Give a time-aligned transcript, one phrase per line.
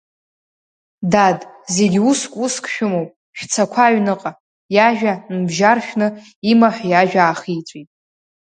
[1.11, 1.39] Дад,
[1.73, 4.31] зегь уск-уск шәымоуп, шәцақәа аҩныҟа,
[4.75, 6.07] иажәа нбжьаршәны,
[6.51, 7.89] имаҳә иажәа аахиҵәеит.